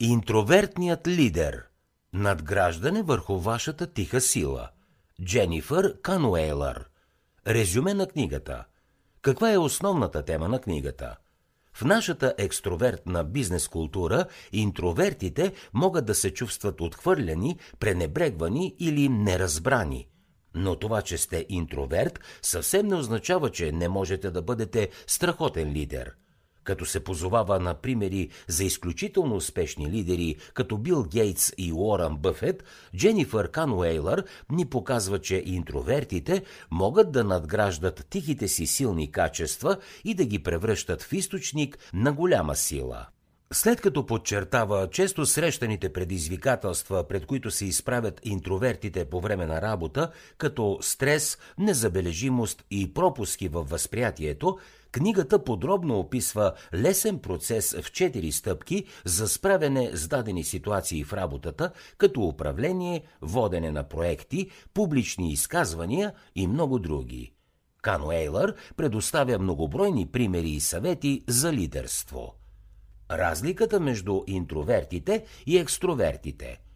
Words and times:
Интровертният 0.00 1.08
лидер. 1.08 1.62
Надграждане 2.12 3.02
върху 3.02 3.38
вашата 3.38 3.86
тиха 3.92 4.20
сила. 4.20 4.68
Дженифър 5.24 6.00
Кануейлър. 6.02 6.88
Резюме 7.46 7.94
на 7.94 8.06
книгата. 8.06 8.64
Каква 9.22 9.52
е 9.52 9.58
основната 9.58 10.24
тема 10.24 10.48
на 10.48 10.60
книгата? 10.60 11.16
В 11.72 11.84
нашата 11.84 12.34
екстровертна 12.38 13.24
бизнес 13.24 13.68
култура 13.68 14.26
интровертите 14.52 15.52
могат 15.74 16.06
да 16.06 16.14
се 16.14 16.34
чувстват 16.34 16.80
отхвърляни, 16.80 17.58
пренебрегвани 17.78 18.76
или 18.78 19.08
неразбрани. 19.08 20.08
Но 20.54 20.76
това, 20.76 21.02
че 21.02 21.18
сте 21.18 21.46
интроверт, 21.48 22.20
съвсем 22.42 22.86
не 22.86 22.96
означава, 22.96 23.50
че 23.50 23.72
не 23.72 23.88
можете 23.88 24.30
да 24.30 24.42
бъдете 24.42 24.90
страхотен 25.06 25.72
лидер– 25.72 26.14
като 26.64 26.86
се 26.86 27.04
позовава 27.04 27.60
на 27.60 27.74
примери 27.74 28.28
за 28.48 28.64
изключително 28.64 29.36
успешни 29.36 29.90
лидери, 29.90 30.36
като 30.54 30.78
Бил 30.78 31.04
Гейтс 31.04 31.52
и 31.58 31.72
Уорън 31.72 32.16
Бъфет, 32.16 32.64
Дженифър 32.96 33.50
Кануейлър 33.50 34.24
ни 34.50 34.64
показва, 34.66 35.18
че 35.18 35.42
интровертите 35.46 36.42
могат 36.70 37.12
да 37.12 37.24
надграждат 37.24 38.06
тихите 38.10 38.48
си 38.48 38.66
силни 38.66 39.12
качества 39.12 39.76
и 40.04 40.14
да 40.14 40.24
ги 40.24 40.42
превръщат 40.42 41.02
в 41.02 41.12
източник 41.12 41.78
на 41.94 42.12
голяма 42.12 42.56
сила. 42.56 43.06
След 43.56 43.80
като 43.80 44.06
подчертава 44.06 44.90
често 44.90 45.26
срещаните 45.26 45.92
предизвикателства, 45.92 47.08
пред 47.08 47.26
които 47.26 47.50
се 47.50 47.64
изправят 47.64 48.20
интровертите 48.24 49.04
по 49.04 49.20
време 49.20 49.46
на 49.46 49.62
работа, 49.62 50.10
като 50.38 50.78
стрес, 50.80 51.38
незабележимост 51.58 52.64
и 52.70 52.94
пропуски 52.94 53.48
във 53.48 53.70
възприятието, 53.70 54.58
Книгата 54.92 55.44
подробно 55.44 55.98
описва 55.98 56.52
лесен 56.74 57.18
процес 57.18 57.76
в 57.82 57.92
четири 57.92 58.32
стъпки 58.32 58.84
за 59.04 59.28
справяне 59.28 59.90
с 59.92 60.08
дадени 60.08 60.44
ситуации 60.44 61.04
в 61.04 61.12
работата, 61.12 61.70
като 61.98 62.20
управление, 62.20 63.04
водене 63.22 63.70
на 63.70 63.88
проекти, 63.88 64.50
публични 64.74 65.32
изказвания 65.32 66.12
и 66.34 66.46
много 66.46 66.78
други. 66.78 67.32
Кано 67.82 68.12
Ейлър 68.12 68.54
предоставя 68.76 69.38
многобройни 69.38 70.06
примери 70.06 70.50
и 70.50 70.60
съвети 70.60 71.22
за 71.28 71.52
лидерство. 71.52 72.34
Разликата 73.18 73.80
между 73.80 74.22
интровертите 74.26 75.24
и 75.46 75.58
екстровертите– 75.58 76.60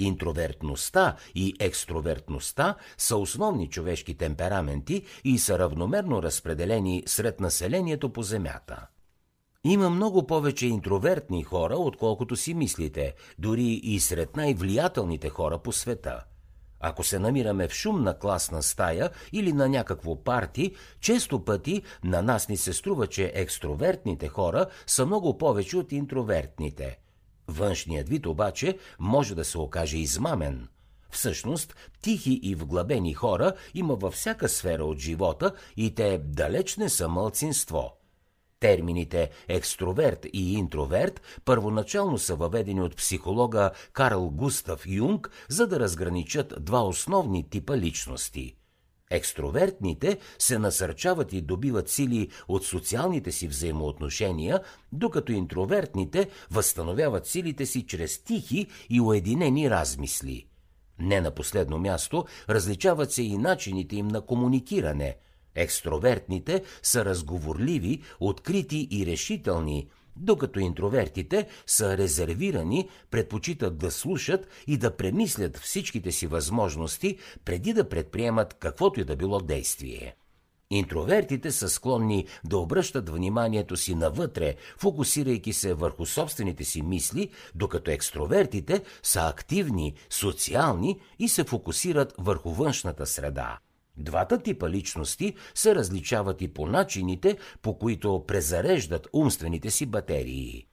Интровертността 0.00 1.16
и 1.34 1.54
екстровертността 1.60 2.76
са 2.98 3.16
основни 3.16 3.68
човешки 3.68 4.14
темпераменти 4.14 5.02
и 5.24 5.38
са 5.38 5.58
равномерно 5.58 6.22
разпределени 6.22 7.02
сред 7.06 7.40
населението 7.40 8.12
по 8.12 8.22
Земята. 8.22 8.86
Има 9.64 9.90
много 9.90 10.26
повече 10.26 10.66
интровертни 10.66 11.42
хора, 11.42 11.76
отколкото 11.76 12.36
си 12.36 12.54
мислите, 12.54 13.14
дори 13.38 13.80
и 13.82 14.00
сред 14.00 14.36
най-влиятелните 14.36 15.28
хора 15.28 15.58
по 15.58 15.72
света. 15.72 16.24
Ако 16.80 17.04
се 17.04 17.18
намираме 17.18 17.68
в 17.68 17.72
шумна 17.72 18.18
класна 18.18 18.62
стая 18.62 19.10
или 19.32 19.52
на 19.52 19.68
някакво 19.68 20.24
парти, 20.24 20.74
често 21.00 21.44
пъти 21.44 21.82
на 22.04 22.22
нас 22.22 22.48
ни 22.48 22.56
се 22.56 22.72
струва, 22.72 23.06
че 23.06 23.32
екстровертните 23.34 24.28
хора 24.28 24.66
са 24.86 25.06
много 25.06 25.38
повече 25.38 25.76
от 25.76 25.92
интровертните– 25.92 26.98
Външният 27.50 28.08
вид 28.08 28.26
обаче 28.26 28.78
може 28.98 29.34
да 29.34 29.44
се 29.44 29.58
окаже 29.58 29.98
измамен. 29.98 30.68
Всъщност, 31.10 31.74
тихи 32.02 32.40
и 32.42 32.54
вглъбени 32.54 33.14
хора 33.14 33.52
има 33.74 33.94
във 33.94 34.14
всяка 34.14 34.48
сфера 34.48 34.84
от 34.84 34.98
живота 34.98 35.52
и 35.76 35.94
те 35.94 36.18
далеч 36.18 36.76
не 36.76 36.88
са 36.88 37.08
мълцинство. 37.08 37.99
Термините 38.60 39.30
екстроверт 39.48 40.26
и 40.32 40.54
интроверт 40.54 41.22
първоначално 41.44 42.18
са 42.18 42.36
въведени 42.36 42.80
от 42.80 42.96
психолога 42.96 43.70
Карл 43.92 44.30
Густав 44.30 44.86
Юнг, 44.86 45.30
за 45.48 45.66
да 45.66 45.80
разграничат 45.80 46.54
два 46.64 46.82
основни 46.82 47.50
типа 47.50 47.76
личности– 47.76 48.56
Екстровертните 49.10 50.18
се 50.38 50.58
насърчават 50.58 51.32
и 51.32 51.40
добиват 51.40 51.88
сили 51.88 52.28
от 52.48 52.64
социалните 52.64 53.32
си 53.32 53.48
взаимоотношения, 53.48 54.60
докато 54.92 55.32
интровертните 55.32 56.28
възстановяват 56.50 57.26
силите 57.26 57.66
си 57.66 57.86
чрез 57.86 58.24
тихи 58.24 58.66
и 58.90 59.00
уединени 59.00 59.70
размисли. 59.70 60.46
Не 60.98 61.20
на 61.20 61.30
последно 61.30 61.78
място 61.78 62.24
различават 62.48 63.12
се 63.12 63.22
и 63.22 63.38
начините 63.38 63.96
им 63.96 64.08
на 64.08 64.20
комуникиране. 64.20 65.16
Екстровертните 65.54 66.62
са 66.82 67.04
разговорливи, 67.04 68.02
открити 68.20 68.88
и 68.90 69.06
решителни– 69.06 69.88
докато 70.20 70.60
интровертите 70.60 71.48
са 71.66 71.98
резервирани, 71.98 72.88
предпочитат 73.10 73.78
да 73.78 73.90
слушат 73.90 74.48
и 74.66 74.76
да 74.76 74.96
премислят 74.96 75.58
всичките 75.58 76.12
си 76.12 76.26
възможности 76.26 77.18
преди 77.44 77.72
да 77.72 77.88
предприемат 77.88 78.54
каквото 78.54 79.00
и 79.00 79.04
да 79.04 79.16
било 79.16 79.40
действие. 79.40 80.16
Интровертите 80.72 81.50
са 81.50 81.68
склонни 81.68 82.26
да 82.44 82.58
обръщат 82.58 83.10
вниманието 83.10 83.76
си 83.76 83.94
навътре, 83.94 84.54
фокусирайки 84.78 85.52
се 85.52 85.74
върху 85.74 86.06
собствените 86.06 86.64
си 86.64 86.82
мисли, 86.82 87.30
докато 87.54 87.90
екстровертите 87.90 88.82
са 89.02 89.20
активни, 89.20 89.94
социални 90.10 91.00
и 91.18 91.28
се 91.28 91.44
фокусират 91.44 92.14
върху 92.18 92.50
външната 92.50 93.06
среда. 93.06 93.58
Двата 94.00 94.38
типа 94.38 94.68
личности 94.68 95.34
се 95.54 95.74
различават 95.74 96.42
и 96.42 96.48
по 96.48 96.66
начините, 96.66 97.38
по 97.62 97.78
които 97.78 98.24
презареждат 98.26 99.08
умствените 99.12 99.70
си 99.70 99.86
батерии. 99.86 100.66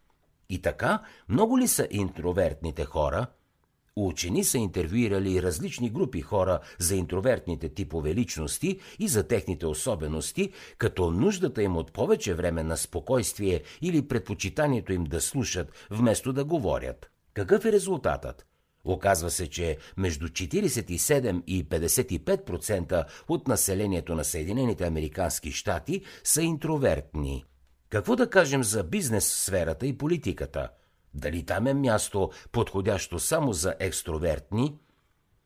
И 0.50 0.62
така, 0.62 1.02
много 1.30 1.60
ли 1.60 1.68
са 1.68 1.88
интровертните 1.92 2.86
хора? 2.86 3.28
Учени 3.96 4.44
са 4.44 4.58
интервюирали 4.58 5.42
различни 5.42 5.90
групи 5.90 6.22
хора 6.22 6.60
за 6.80 6.96
интровертните 6.96 7.70
типове 7.70 8.16
личности 8.16 8.80
и 9.00 9.08
за 9.08 9.28
техните 9.28 9.66
особености, 9.66 10.52
като 10.78 11.12
нуждата 11.12 11.64
им 11.64 11.78
от 11.78 11.94
повече 11.94 12.34
време 12.34 12.64
на 12.64 12.78
спокойствие 12.78 13.62
или 13.82 14.08
предпочитанието 14.08 14.94
им 14.94 15.04
да 15.04 15.22
слушат, 15.22 15.72
вместо 15.90 16.34
да 16.34 16.46
говорят. 16.46 17.10
Какъв 17.34 17.66
е 17.66 17.72
резултатът? 17.72 18.46
Оказва 18.88 19.32
се, 19.32 19.50
че 19.50 19.78
между 19.98 20.28
47 20.28 21.44
и 21.48 21.66
55% 21.70 23.06
от 23.28 23.48
населението 23.48 24.16
на 24.16 24.24
Съединените 24.24 24.88
Американски 24.88 25.52
щати 25.52 26.02
са 26.24 26.42
интровертни. 26.42 27.46
Какво 27.90 28.16
да 28.16 28.30
кажем 28.30 28.64
за 28.64 28.84
бизнес 28.84 29.28
сферата 29.28 29.88
и 29.88 29.98
политиката? 29.98 30.70
Дали 31.14 31.46
там 31.46 31.68
е 31.68 31.74
място 31.74 32.32
подходящо 32.52 33.20
само 33.20 33.54
за 33.54 33.76
екстровертни– 33.80 34.76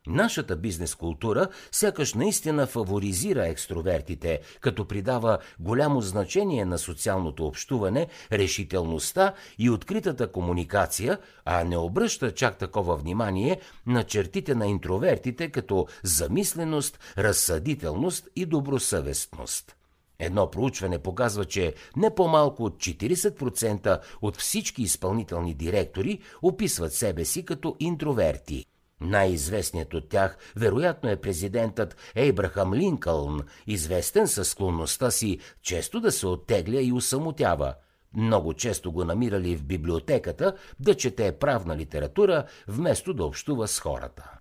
Нашата 0.08 0.56
бизнес 0.56 0.96
култура 0.96 1.48
сякаш 1.72 2.14
наистина 2.14 2.68
фаворизира 2.68 3.48
екстровертите, 3.48 4.40
като 4.62 4.88
придава 4.88 5.38
голямо 5.60 6.02
значение 6.02 6.66
на 6.66 6.78
социалното 6.78 7.46
общуване, 7.46 8.08
решителността 8.32 9.34
и 9.60 9.70
откритата 9.70 10.32
комуникация, 10.32 11.18
а 11.46 11.64
не 11.64 11.78
обръща 11.78 12.34
чак 12.34 12.58
такова 12.58 12.96
внимание 12.96 13.60
на 13.88 14.04
чертите 14.04 14.56
на 14.56 14.68
интровертите 14.68 15.50
като 15.50 15.88
замисленост, 16.04 17.00
разсъдителност 17.18 18.28
и 18.36 18.46
добросъвестност. 18.46 19.76
Едно 20.20 20.52
проучване 20.52 21.00
показва, 21.00 21.46
че 21.46 21.74
не 21.98 22.16
по-малко 22.16 22.64
от 22.64 22.78
40% 22.78 24.00
от 24.22 24.38
всички 24.38 24.82
изпълнителни 24.82 25.54
директори 25.54 26.20
описват 26.42 26.94
себе 26.94 27.26
си 27.26 27.46
като 27.46 27.76
интроверти. 27.80 28.66
Най-известният 29.02 29.94
от 29.94 30.10
тях 30.10 30.38
вероятно 30.56 31.10
е 31.10 31.16
президентът 31.16 31.96
Ейбрахам 32.16 32.74
Линкълн, 32.74 33.42
известен 33.68 34.28
със 34.28 34.50
склонността 34.50 35.12
си 35.12 35.40
често 35.62 36.00
да 36.00 36.12
се 36.12 36.28
оттегля 36.28 36.82
и 36.82 36.92
усамотява. 36.92 37.74
Много 38.14 38.54
често 38.54 38.92
го 38.92 39.04
намирали 39.06 39.56
в 39.56 39.64
библиотеката 39.64 40.56
да 40.80 40.96
чете 40.96 41.32
правна 41.32 41.78
литература, 41.78 42.44
вместо 42.68 43.14
да 43.14 43.26
общува 43.26 43.68
с 43.68 43.80
хората. 43.80 44.32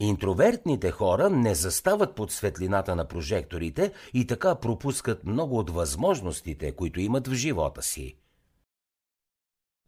Интровертните 0.00 0.90
хора 0.90 1.30
не 1.30 1.54
застават 1.54 2.14
под 2.14 2.32
светлината 2.32 2.96
на 2.96 3.04
прожекторите 3.04 3.92
и 4.14 4.26
така 4.26 4.54
пропускат 4.54 5.24
много 5.24 5.58
от 5.58 5.70
възможностите, 5.70 6.72
които 6.72 7.00
имат 7.00 7.28
в 7.28 7.34
живота 7.34 7.82
си. 7.82 8.16